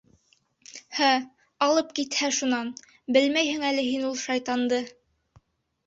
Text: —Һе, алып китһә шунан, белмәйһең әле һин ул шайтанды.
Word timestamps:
—Һе, 0.99 1.09
алып 1.67 1.93
китһә 2.01 2.31
шунан, 2.39 2.73
белмәйһең 3.19 3.71
әле 3.71 3.87
һин 3.93 4.11
ул 4.13 4.21
шайтанды. 4.27 4.85